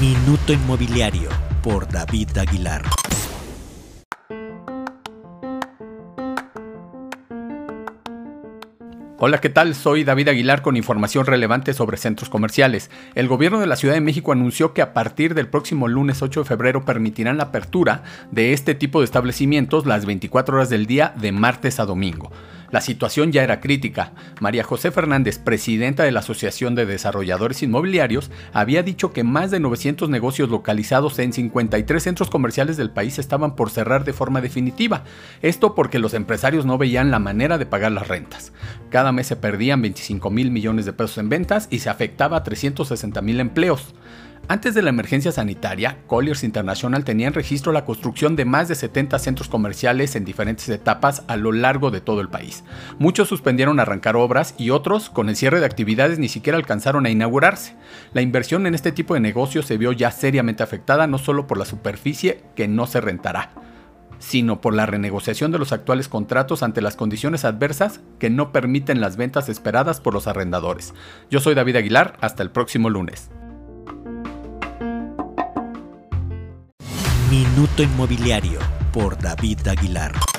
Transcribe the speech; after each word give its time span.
Minuto 0.00 0.52
Inmobiliario 0.52 1.28
por 1.62 1.88
David 1.88 2.36
Aguilar. 2.36 2.82
Hola, 9.18 9.40
¿qué 9.40 9.48
tal? 9.48 9.74
Soy 9.76 10.02
David 10.02 10.28
Aguilar 10.28 10.60
con 10.60 10.76
información 10.76 11.24
relevante 11.24 11.72
sobre 11.72 11.96
centros 11.96 12.28
comerciales. 12.28 12.90
El 13.14 13.28
gobierno 13.28 13.60
de 13.60 13.66
la 13.66 13.76
Ciudad 13.76 13.94
de 13.94 14.00
México 14.00 14.32
anunció 14.32 14.74
que 14.74 14.82
a 14.82 14.92
partir 14.92 15.34
del 15.34 15.48
próximo 15.48 15.86
lunes 15.86 16.20
8 16.20 16.40
de 16.40 16.46
febrero 16.46 16.84
permitirán 16.84 17.38
la 17.38 17.44
apertura 17.44 18.02
de 18.32 18.52
este 18.52 18.74
tipo 18.74 18.98
de 18.98 19.04
establecimientos 19.04 19.86
las 19.86 20.04
24 20.04 20.56
horas 20.56 20.68
del 20.68 20.86
día 20.86 21.14
de 21.16 21.30
martes 21.30 21.78
a 21.78 21.86
domingo. 21.86 22.32
La 22.74 22.80
situación 22.80 23.30
ya 23.30 23.44
era 23.44 23.60
crítica. 23.60 24.14
María 24.40 24.64
José 24.64 24.90
Fernández, 24.90 25.38
presidenta 25.38 26.02
de 26.02 26.10
la 26.10 26.18
Asociación 26.18 26.74
de 26.74 26.86
Desarrolladores 26.86 27.62
Inmobiliarios, 27.62 28.32
había 28.52 28.82
dicho 28.82 29.12
que 29.12 29.22
más 29.22 29.52
de 29.52 29.60
900 29.60 30.10
negocios 30.10 30.48
localizados 30.48 31.20
en 31.20 31.32
53 31.32 32.02
centros 32.02 32.30
comerciales 32.30 32.76
del 32.76 32.90
país 32.90 33.20
estaban 33.20 33.54
por 33.54 33.70
cerrar 33.70 34.04
de 34.04 34.12
forma 34.12 34.40
definitiva. 34.40 35.04
Esto 35.40 35.76
porque 35.76 36.00
los 36.00 36.14
empresarios 36.14 36.66
no 36.66 36.76
veían 36.76 37.12
la 37.12 37.20
manera 37.20 37.58
de 37.58 37.66
pagar 37.66 37.92
las 37.92 38.08
rentas. 38.08 38.52
Cada 38.90 39.12
mes 39.12 39.28
se 39.28 39.36
perdían 39.36 39.80
25 39.80 40.28
mil 40.30 40.50
millones 40.50 40.84
de 40.84 40.94
pesos 40.94 41.18
en 41.18 41.28
ventas 41.28 41.68
y 41.70 41.78
se 41.78 41.90
afectaba 41.90 42.38
a 42.38 42.42
360 42.42 43.22
mil 43.22 43.38
empleos. 43.38 43.94
Antes 44.46 44.74
de 44.74 44.82
la 44.82 44.90
emergencia 44.90 45.32
sanitaria, 45.32 45.96
Colliers 46.06 46.44
International 46.44 47.02
tenía 47.02 47.28
en 47.28 47.32
registro 47.32 47.72
la 47.72 47.86
construcción 47.86 48.36
de 48.36 48.44
más 48.44 48.68
de 48.68 48.74
70 48.74 49.18
centros 49.18 49.48
comerciales 49.48 50.16
en 50.16 50.26
diferentes 50.26 50.68
etapas 50.68 51.22
a 51.28 51.36
lo 51.36 51.50
largo 51.50 51.90
de 51.90 52.02
todo 52.02 52.20
el 52.20 52.28
país. 52.28 52.62
Muchos 52.98 53.26
suspendieron 53.26 53.80
arrancar 53.80 54.16
obras 54.16 54.54
y 54.58 54.68
otros, 54.68 55.08
con 55.08 55.30
el 55.30 55.36
cierre 55.36 55.60
de 55.60 55.66
actividades, 55.66 56.18
ni 56.18 56.28
siquiera 56.28 56.58
alcanzaron 56.58 57.06
a 57.06 57.10
inaugurarse. 57.10 57.74
La 58.12 58.20
inversión 58.20 58.66
en 58.66 58.74
este 58.74 58.92
tipo 58.92 59.14
de 59.14 59.20
negocios 59.20 59.64
se 59.64 59.78
vio 59.78 59.92
ya 59.92 60.10
seriamente 60.10 60.62
afectada 60.62 61.06
no 61.06 61.16
solo 61.16 61.46
por 61.46 61.56
la 61.56 61.64
superficie 61.64 62.42
que 62.54 62.68
no 62.68 62.86
se 62.86 63.00
rentará, 63.00 63.52
sino 64.18 64.60
por 64.60 64.74
la 64.74 64.84
renegociación 64.84 65.52
de 65.52 65.58
los 65.58 65.72
actuales 65.72 66.08
contratos 66.08 66.62
ante 66.62 66.82
las 66.82 66.96
condiciones 66.96 67.46
adversas 67.46 68.02
que 68.18 68.28
no 68.28 68.52
permiten 68.52 69.00
las 69.00 69.16
ventas 69.16 69.48
esperadas 69.48 70.02
por 70.02 70.12
los 70.12 70.26
arrendadores. 70.26 70.92
Yo 71.30 71.40
soy 71.40 71.54
David 71.54 71.76
Aguilar, 71.76 72.18
hasta 72.20 72.42
el 72.42 72.50
próximo 72.50 72.90
lunes. 72.90 73.30
Minuto 77.34 77.82
Inmobiliario 77.82 78.60
por 78.92 79.18
David 79.18 79.66
Aguilar. 79.66 80.33